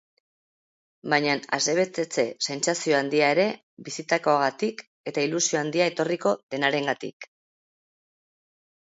[1.13, 3.45] Baina asebetetze sentsazio handia ere
[3.89, 4.81] bizitakoagatik
[5.13, 7.29] eta ilusio handia etorriko denarengatik.